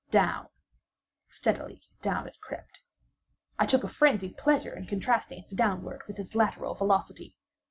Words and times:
Down—steadily 0.09 1.83
down 2.01 2.27
it 2.27 2.39
crept. 2.41 2.81
I 3.59 3.67
took 3.67 3.83
a 3.83 3.87
frenzied 3.87 4.35
pleasure 4.35 4.75
in 4.75 4.87
contrasting 4.87 5.43
its 5.43 5.53
downward 5.53 6.01
with 6.07 6.17
its 6.17 6.33
lateral 6.33 6.73
velocity. 6.73 7.35